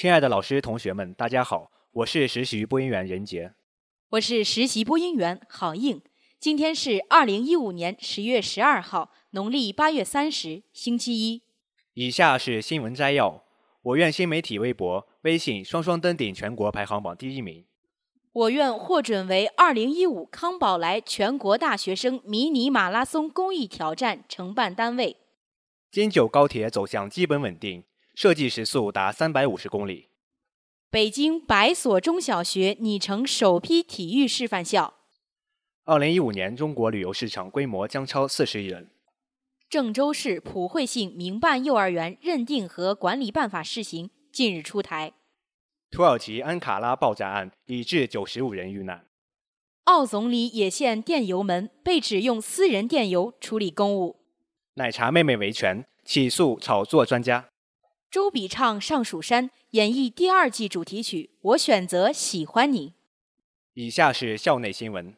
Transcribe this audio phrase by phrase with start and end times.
[0.00, 3.52] 亲爱的老师、同学们，大家好，我是实习播音员任杰，
[4.12, 6.00] 我是实习播音员郝应。
[6.38, 11.42] 今天是二零一五年十月十二号，农历八月三十，星期一。
[11.92, 13.44] 以下是新闻摘要：
[13.82, 17.66] 我院新媒体微博、微信双双登顶全国排行榜第一名。
[18.32, 25.18] 我院获准为二零一五康宝莱全国大学生迷你马拉松公益挑战承办单位。
[25.90, 27.84] 京九高铁走向基本稳定。
[28.20, 30.10] 设计时速达三百五十公里。
[30.90, 34.92] 北京百所中小学拟成首批体育示范校。
[35.86, 38.90] 二零一五年中国旅游市场规模将超四十亿人。
[39.70, 45.14] 郑州市普惠性民办幼儿园认定和管理办法试行近日出台。
[45.90, 49.06] 土耳其安卡拉爆炸案已致九十五人遇难。
[49.84, 54.16] 澳总理野县电油门被指用私人电油处理公务。
[54.74, 57.49] 奶茶妹妹维权起诉炒作专家。
[58.10, 62.94] 周笔畅《上蜀山》演绎第二季主题曲，我选择喜欢你。
[63.74, 65.14] 以下是校内新闻：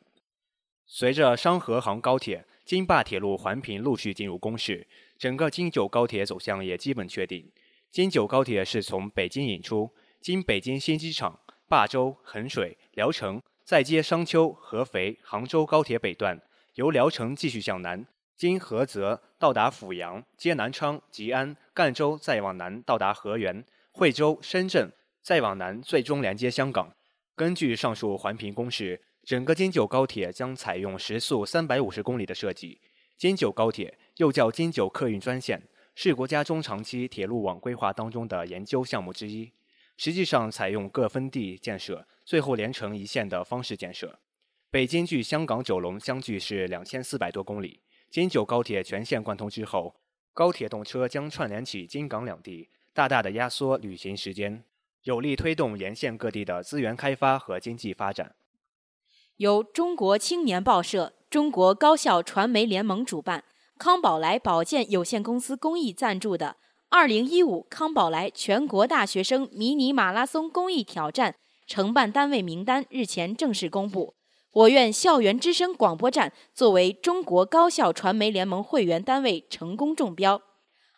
[0.85, 7.51] 随着商河杭高铁、京霸铁路环评陆续进入公示，整个京九高铁走向也基本确定。
[7.91, 16.39] 京九高铁是从北京引出，经北京新机场、霸州、衡水、聊城，再接商丘、合肥、杭州高铁北段，
[16.75, 18.07] 由聊城继续向南。
[18.37, 24.89] 经菏泽到达阜阳，接南昌、吉安、赣州，再往南到达河源、惠州、深圳，
[25.21, 26.95] 再往南最终连接香港。
[27.35, 32.81] 根据上述环评公示，整个京九高铁将采用时速三百五十公里的设计。
[33.17, 35.61] 京九高铁又叫京九客运专线，
[35.97, 39.51] 是国家中长期铁路网规划当中的研究项目之一。
[39.97, 44.21] 实际上采用各分地建设，最后连成一线的方式建设。
[44.71, 47.81] 北京距香港九龙相距是两千四百多公里。
[48.13, 49.95] 京九高铁全线贯通之后，
[50.35, 54.65] 高铁动车将串联起京港两地，大大的压缩旅行时间，
[55.05, 58.35] 有力推动沿线各地的资源开发和经济发展。
[59.39, 63.45] 由中国青年报社、中国高校传媒联盟主办，
[63.79, 66.59] 康宝莱保健有限公司公益赞助的
[66.91, 71.37] 二零一五康宝莱全国大学生迷你马拉松公益挑战
[71.67, 74.17] 承办单位名单日前正式公布。
[74.53, 80.43] 我院校园之声广播站作为中国高校传媒联盟会员单位，成功中标。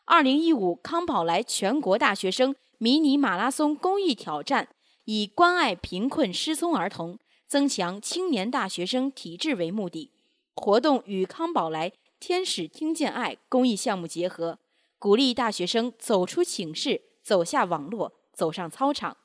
[0.07, 4.71] 二零一五康宝莱全国大学生迷你马拉松公益挑战，
[5.05, 7.17] 以关爱贫困失聪儿童、
[7.47, 10.11] 增强青年大学生体质为目的。
[10.57, 14.59] 活动与康宝莱“天使听见爱”公益项目结合，
[14.99, 19.17] 鼓励大学生走出寝室，走下网络，走上操场。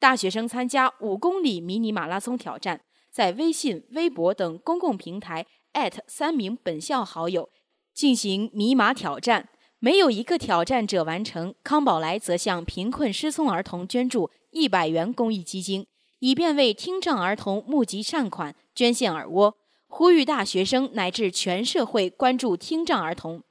[0.00, 2.80] 大学生参加五公里迷你马拉松挑战。
[3.12, 7.50] 在微信、微博等公共平台艾特三名本校好友
[7.92, 15.86] 进行迷马挑战，没有一个挑战者完成，康宝莱则向贫困失聪儿童捐助一百元公益基金，
[16.20, 19.56] 以便为听障儿童募集善款、捐献耳蜗。
[19.86, 23.42] 呼吁大学生乃至全社会关注听障儿童。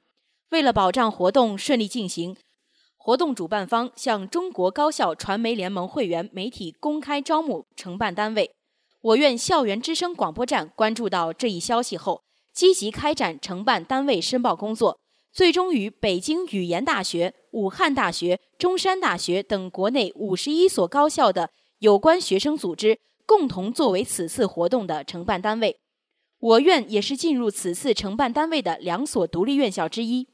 [0.50, 2.36] 为了保障活动顺利进行，
[2.96, 8.56] 活动主办方向中国高校传媒联盟会员媒体公开招募承办单位。
[9.02, 12.22] 我院校园之声广播站关注到这一消息后，
[12.54, 15.00] 积极开展承办单位申报工作，
[15.32, 21.50] 最终与北京语言大学、武汉大学、中山大学等国内五十一所高校的
[21.80, 25.80] 有关学生组织共同作为此次活动的承办单位。
[26.38, 30.28] 我院也是进入此次承办单位的两所独立院校之一。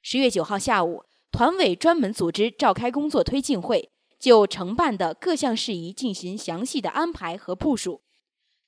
[0.00, 1.02] 十月九号下午，
[1.32, 8.00] 团委专门组织召开工作推进会，就承办的各项事宜进行详细的安排和部署。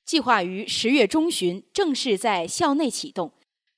[0.05, 3.33] 计划于十月中旬正式在校内启动，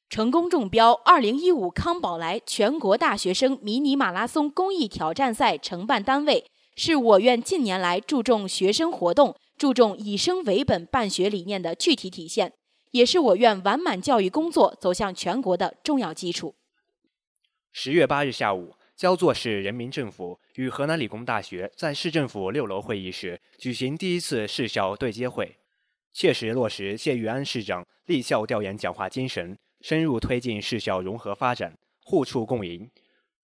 [0.08, 0.92] 成功中标。
[0.92, 6.44] 二零一五康宝莱全国大学生迷你马拉松公益挑战赛承办单位，
[6.74, 12.52] 是我院近年来注重学生活动、注重以生为本办学理念的具体体现，
[12.90, 16.56] 也是我院完满教育工作走向全国的重要基础。
[17.70, 25.56] 十月八日下午，焦作市人民政府与河南理工大学在市政府六楼会议室举行第一次市校对接会。
[26.16, 32.90] 切实落实谢玉安市长立校调研讲话精神，深入推进市校融合发展，互促共赢。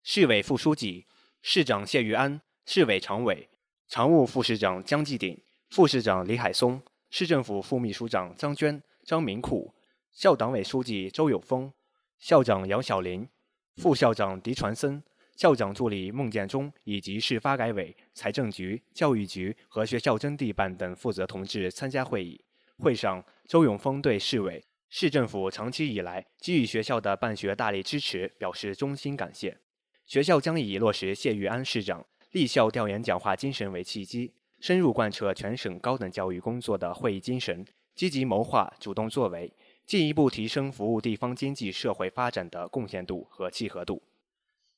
[0.03, 1.05] 市委副书记、
[1.43, 3.47] 市长谢玉安，市委常委、
[3.89, 5.39] 常务副市长江继鼎，
[5.69, 6.81] 副市长李海松，
[7.11, 9.75] 市政府副秘书长张娟、张明库，
[10.11, 11.71] 校党委书记周有峰，
[12.19, 13.29] 校长杨晓林，
[13.77, 15.03] 副校长狄传森。
[15.37, 22.43] 校长助理孟建中以及市发改委、财政局、教育局和学校征地办等负责同志参加会议。
[22.83, 29.57] 会上，周永峰对市委、市政府长期以来给予学校的办学大力支持表示衷心感谢。
[30.05, 37.65] 学校将以落实谢玉安市长立校调研讲话精神为契机，深入贯彻全省高等教育工作的会议精神，
[37.95, 39.53] 积极谋划、主动作为，
[39.87, 44.03] 进一步提升服务地方经济社会发展的贡献度和契合度。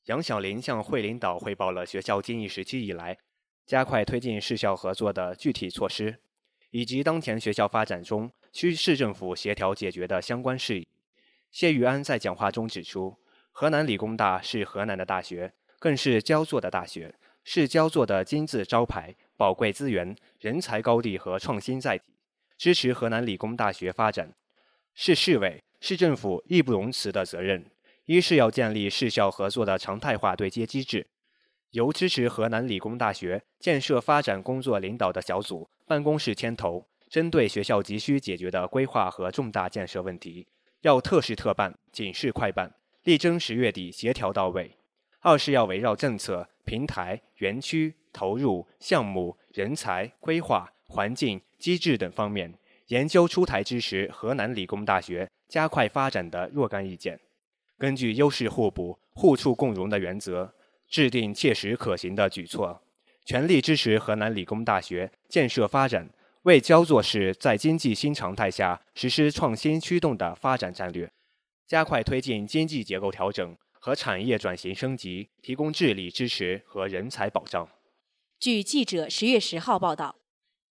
[0.04, 3.16] 杨晓林向会领导汇报了学校近一时期以来
[3.64, 6.20] 加快推进市校合作的具体措施，
[6.74, 10.88] 以及当前学校发展中需市政府协调解决的相关事宜。
[11.52, 13.16] 谢玉安在讲话中指出，
[13.52, 22.04] 河南理工大是河南的大学，更是焦作的大学，是焦作的金字招牌、宝贵资源、人才高地和创新载体。
[22.58, 24.32] 支持河南理工大学发展，
[24.94, 27.64] 是市委、市政府义不容辞的责任。
[28.06, 31.06] 一是要建立市校合作的常态化对接机制，
[31.74, 40.46] 由支持河南理工大学建设发展工作领导的小组办公室牵头，针对学校急需解决的规划和重大建设问题，
[40.82, 42.72] 要特事特办、紧事快办，
[43.02, 44.76] 力争十月底协调到位。
[45.18, 52.54] 二是要围绕政策、平台、园区、投入、项目、人才、规划、环境、机制等方面，
[52.86, 57.18] 研究出台支持河南理工大学加快发展的若干意见。
[57.76, 60.53] 根据优势互补、互促共荣的原则，
[60.94, 62.80] 制定切实可行的举措，
[63.24, 66.08] 全力支持河南理工大学建设发展，
[66.42, 71.10] 为焦作市在经济新常态下实施创新驱动的发展战略，
[71.66, 77.68] 加快推进经济结构调整和产业转型升级提供智力支持和人才保障。
[78.38, 80.14] 据记者十月十号报道，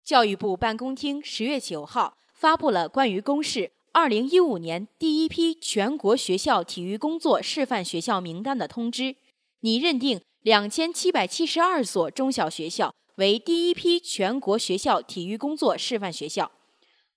[0.05, 3.71] 教育部办公厅十月九号发布了关于公示。
[3.91, 9.17] 二零一五年第一批全国学校体育工作示范学校名单的通知，
[9.63, 16.51] 拟认定两千七百七十二所中小学校为第一批全国学校体育工作示范学校。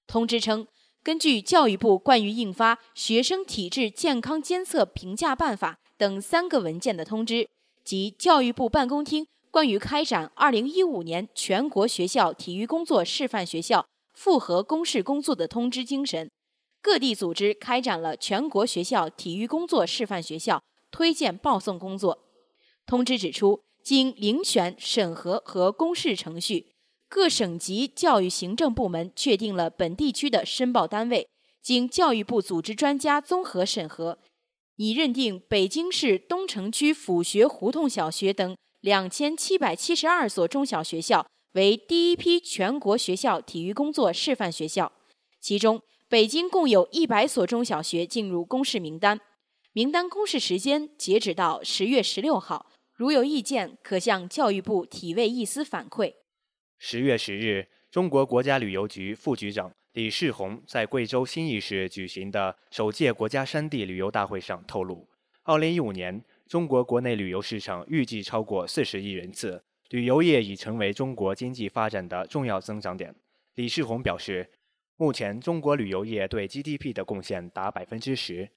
[0.06, 0.68] 通知称，
[1.02, 7.48] 根据教育部关于印发《学生体质健康监测评价办法》等三个文件的通知
[7.84, 13.84] 及教育部办公厅关于开展二零一五年全国学校体育工作示范学校
[14.14, 16.30] 复核公示工作的通知精神。
[16.80, 20.62] 各地组织开展了全国学校体育工作示范学校
[20.92, 22.22] 推荐报送工作。
[22.86, 26.72] 通知指出，经遴选、审核和公示程序，
[27.08, 31.28] 各省级教育行政部门确定了本地区的申报单位。
[31.60, 34.20] 经教育部组织专家综合审核，
[34.76, 44.92] 已认定北京市东城区府学胡同小学等两千七百七十二所中小学校为第一批全国学校体育工作示范学校，
[45.40, 45.82] 其中。
[46.08, 49.20] 北京共有一百所中小学进入公示名单，
[49.72, 52.70] 名单公示时间截止到十月十六号。
[52.96, 56.14] 如有意见，可向教育部体卫艺司反馈。
[56.78, 65.06] 十月十日，中国国家旅游局副局长李世宏在贵州兴义市举行的首届国家山地旅游大会上透露，
[65.42, 73.14] 二零一五年中国国内旅游市场预计超过四十亿人次，旅游业已成为中国经济发展的重要增长点。
[73.56, 74.50] 李世宏表示。
[74.98, 78.48] 目前，中国旅游业对 GDP 的贡献达百分之十。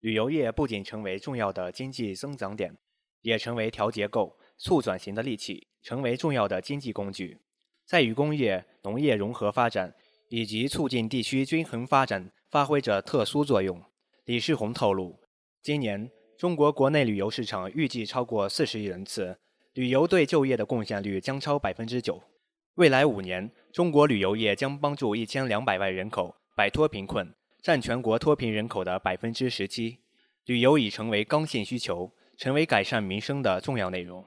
[0.00, 2.74] 旅游业不仅成为重要的经济增长点，
[3.22, 7.40] 也成为调结构、促转型的利器，成为重要的经济工具，
[7.86, 9.94] 在与工业、农业融合发展
[10.28, 13.82] 以及促进地区均衡发展发挥着特殊作用。
[14.24, 15.18] 李世宏透露，
[15.62, 19.38] 今年中国国内旅游市场预计超过四十亿人次，
[19.74, 22.22] 旅游对就业的贡献率将超百分之九。
[22.74, 29.98] 未来五年，中国旅游业将帮助一千两百万人口摆脱贫困，占全国脱贫人口的百分之十七。
[30.46, 34.24] 旅游已成为刚性需求，成为改善民生的重要内容，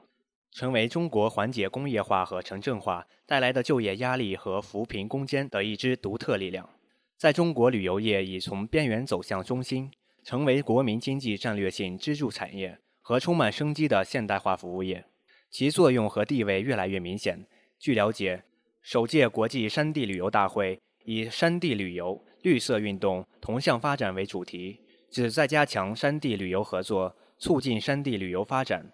[0.53, 6.69] 成为中国缓解工业化和城镇化带来的就业压力和扶贫攻坚的一支独特力量。
[7.17, 9.91] 在中国旅游业已从边缘走向中心，
[10.24, 15.03] 成为国民经济战略性支柱产业和充满生机的现代化服务业，
[15.50, 17.45] 其作用和地位越来越明显。
[17.77, 18.45] 据了解，
[18.81, 24.79] 首届国际山地旅游大会以“山地旅游、绿色运动、同向发展”为主题，
[25.12, 28.92] 旨在加强山地旅游合作，促进山地旅游发展。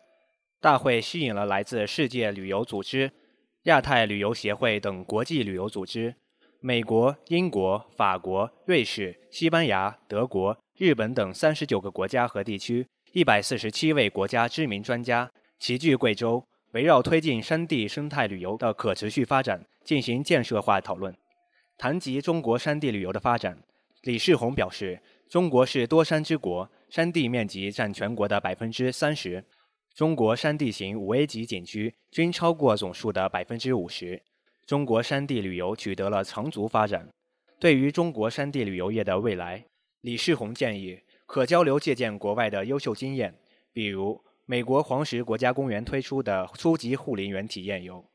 [0.60, 3.12] 大会吸引了来自世界旅游组织、
[3.64, 6.14] 亚太旅游协会等国际旅游组织、
[6.60, 16.44] 美国、英国、法国、瑞士、西班牙、德国、日本等三十九个国家和地区，一百四十七位国家知名专家齐聚贵州，
[16.74, 21.16] 围绕推进山地生态旅游的可持续发展进行建设化讨论。
[21.78, 23.58] 谈及中国山地旅游的发展，
[24.04, 29.46] 李世宏表示：“中国是多山之国，山地面积占全国的百分之三十。
[29.96, 34.22] 中国山地型五 A 级景区均超过总数的百分之五十。
[34.66, 37.08] 中国山地旅游取得了长足发展。
[37.62, 39.64] 对于中国山地旅游业的未来，
[40.02, 43.34] 李世宏建议可交流借鉴国外的优秀经验，
[43.72, 48.06] 比如美国黄石国家公园推出的初级护林员体验游。”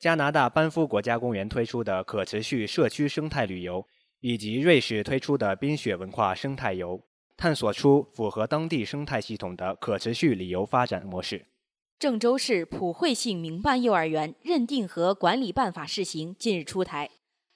[0.00, 3.86] 加拿大班夫国家公园推出的可持续社区生态旅游，
[4.20, 7.04] 以及瑞士推出的冰雪文化生态游，
[7.36, 11.46] 探索出符合当地生态系统的可持续旅游发展模式。
[11.98, 17.10] 郑州市普惠性民办幼儿园认定和管理办法试行近日出台。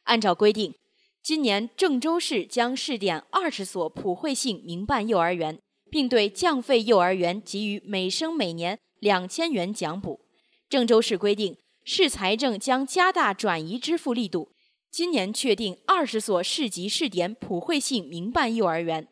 [0.05, 0.75] 按照规定，
[1.23, 5.59] 今年郑州市将试点二十所普惠性民办幼儿园，
[5.91, 10.21] 并对降费幼儿园给予每生每年两千元奖补。
[10.69, 11.57] 郑州市规定。
[11.89, 14.51] 市财政将加大转移支付力度，
[14.91, 19.07] 今年确定二十所市级试点普惠性民办幼儿园，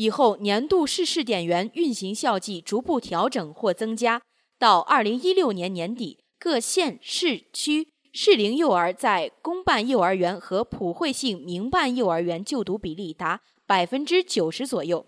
[0.00, 4.22] 以后年度市试点园运行校际逐步调整或增加，
[4.58, 15.04] 到二零一六年年底，各县市区适龄幼儿在公办幼儿园和普惠性民办幼儿园就读比例达百分之九十左右，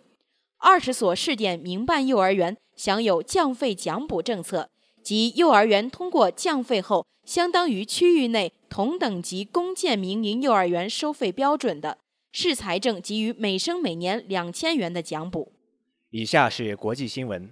[0.59, 4.69] 二十所试点民办幼儿园享有降费奖补政策。
[5.03, 11.97] 即幼儿园通过降费后，相当于区域内同等级公建民营幼儿园收费标准的，
[12.33, 15.53] 市财政给予每生每年两千元的奖补。
[16.09, 17.51] 以下是国际新闻：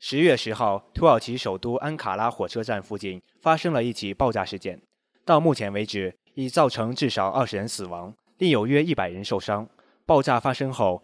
[0.00, 4.82] 十月十号，土耳其首都安卡拉火车站附近发生了一起爆炸事件，
[5.24, 9.68] 到目前为止已造成至少二十人死亡，另有约一百人受伤。
[10.04, 11.00] 爆炸发生后，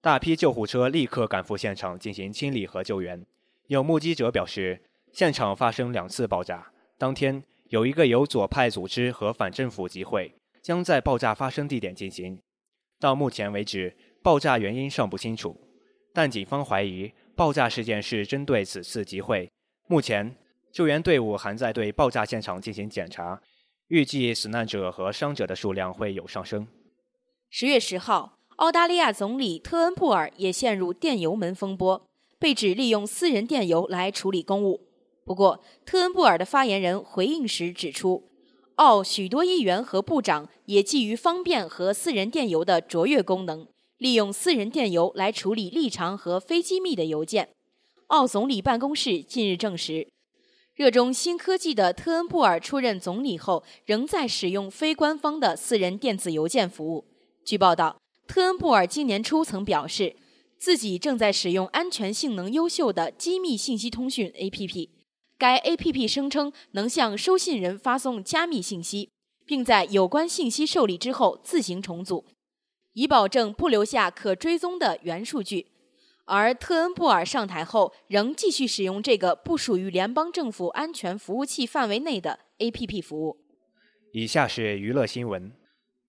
[0.00, 3.24] 大批救护车立刻赶赴现场进行清理和救援。
[3.66, 4.82] 有目击者表示。
[5.12, 6.70] 现场发生两次爆炸。
[6.98, 12.38] 当天有一个由左派组织和反政府集会将在爆炸发生地点进行。
[13.06, 15.56] 到目前为止，爆炸原因尚不清楚，
[16.12, 19.48] 但警方怀疑爆炸事件是针对此次集会。
[19.86, 20.34] 目前，
[20.72, 23.40] 救援队伍还在对爆炸现场进行检查，
[23.86, 26.66] 预计死难者和伤者的数量会有上升。
[27.48, 32.08] 十月十号，澳大利亚总理特恩布尔也陷入电邮门风波，
[32.40, 34.80] 被指利用私人电邮来处理公务。
[35.24, 38.28] 不过，特恩布尔的发言人回应时指出，
[38.76, 43.66] 澳许多议员和部长也基于方便和私人电邮的卓越功能，
[43.96, 47.48] 利用私人电邮来处理立场和非机密的邮件。
[48.08, 50.06] 澳总理办公室近日证实，
[50.74, 57.06] 热衷新科技的特恩布尔出任总理后，仍在使用非官方的私人电子邮件服务。
[57.46, 57.96] 据报道，
[58.28, 60.14] 特恩布尔今年初曾表示，
[60.58, 64.90] 自己正在使用安全性能优秀的机密信息通讯 APP。
[65.38, 69.10] 该 APP 声称能向收信人发送加密信息，
[69.44, 72.24] 并在有关信息受理之后自行重组，
[72.94, 75.66] 以保证不留下可追踪的原数据。
[76.24, 83.36] 而特恩布尔上台后，仍继续使用这个不属于联邦政府安全服务器范围内的 APP 服务。
[84.12, 85.52] 以下是娱乐新闻。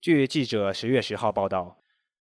[0.00, 1.78] 据记者十月十号报道，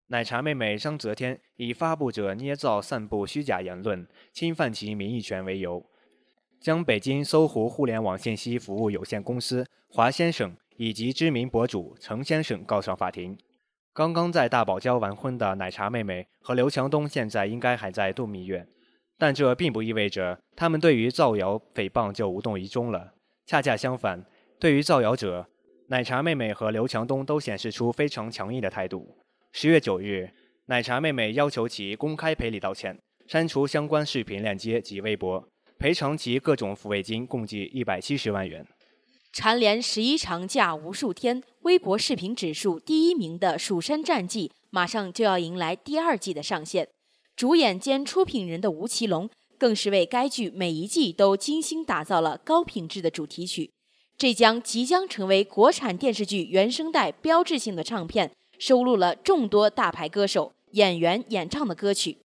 [0.06, 5.84] 奶茶妹妹张泽天以发布者捏造、散布虚假言论、侵犯其名誉权为由。
[6.64, 13.36] 将北京搜狐互联网信息服务有限公司华先生以及知名博主程先生告上法庭。
[13.92, 18.66] 刚刚在大堡礁完婚的奶茶妹妹和刘强东现在应该还在度蜜月，
[19.18, 23.12] 但这并不意味着他们对于造谣诽谤就无动于衷了。
[23.44, 24.24] 恰恰相反，
[24.58, 25.46] 对于造谣者，
[25.88, 29.18] 奶茶妹妹和刘强东都显示出非常强硬的态度。
[29.52, 30.30] 十月九日，
[30.64, 35.46] 奶茶妹妹要求其公开赔礼道歉，删除相关视频链接及微博。
[35.84, 38.66] 赔偿及各种抚慰金共计一百七十万元。
[39.34, 46.88] 蝉联十一长假无数天，微博视频指数第一名的《蜀山战记》马上就要迎来第二季的上线。
[47.36, 53.70] 主演兼出品人的吴奇隆更是为该剧每一季都精心打造了高品质的主题曲。
[54.16, 62.23] 这将即将成为国产电视剧原声带标志性的唱片，收录了众多大牌歌手、演员演唱的歌曲。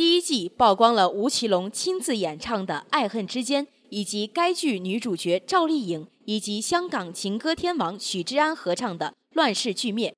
[0.00, 10.16] 第一季曝光了吴奇隆亲自演唱的《爱恨之间》，以及该剧女主角赵丽颖以及香港情歌天王许志安合唱的《乱世俱灭》。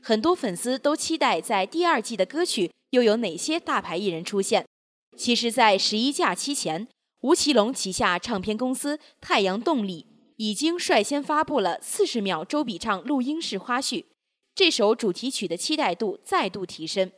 [0.00, 4.64] 很多粉丝都期待在第二季的歌曲又有哪些大牌艺人出现。
[5.16, 6.86] 其实，在十一假期前，
[7.22, 14.04] 吴奇隆旗下唱片公司太阳动力已经率先发布了四十秒周笔畅录音室花絮，
[14.54, 17.10] 这首主题曲的期待度再度提升。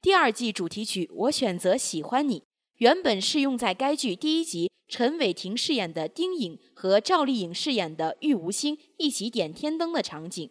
[0.00, 2.40] 第二季主题曲《我选择喜欢你》
[2.76, 10.48] 原本是用在该剧第一集陈伟霆饰演的丁颖和赵丽颖饰演的玉无心一起点天灯的场景，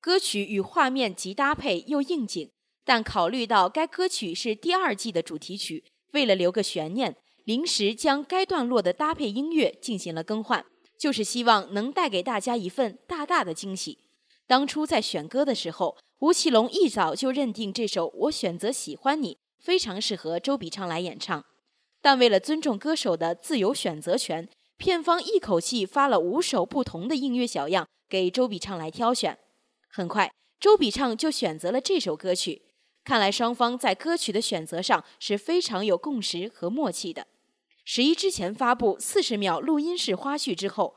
[0.00, 2.50] 歌曲与画面极搭配又应景。
[2.84, 10.66] 但考虑到该歌曲是第二季的主题曲，为了留个悬念，临时将该段落的搭配音乐进行了更换，
[10.98, 13.98] 就是希望能带给大家一份大大的惊喜。
[14.50, 21.44] 当初在选歌的时候，吴奇隆一早就认定这首《我选择喜欢你》非常适合周笔畅来演唱，
[22.02, 29.38] 但为了尊重歌手的自由选择权，片方一口气发了五首不同的音乐小样给周笔畅来挑选。
[29.88, 32.62] 很快，周笔畅就选择了这首歌曲。
[33.04, 37.28] 看来双方在歌曲的选择上是非常有共识和默契的。
[37.84, 40.96] 十一之前发布四十秒录音室花絮之后，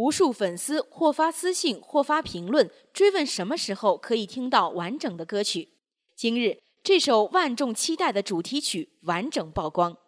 [0.00, 5.68] 无数粉丝或发私信或发评论追问什么时候可以听到完整的歌曲。
[6.16, 9.98] 今日，这首万众期待的主题曲完整曝光。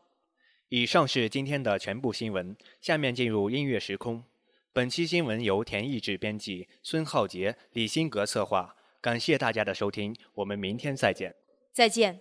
[0.71, 4.25] 以上是今天的全部新闻，下面进入音乐时空。
[4.73, 8.75] 本期新闻由田义志编辑，孙浩杰、李新格策划。
[9.03, 11.35] 感谢大家的收听，我们明天再见。
[11.71, 12.21] 再见。